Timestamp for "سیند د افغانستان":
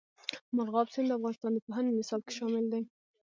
0.93-1.51